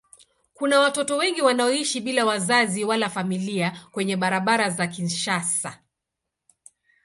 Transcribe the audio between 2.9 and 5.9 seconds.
familia kwenye barabara za Kinshasa.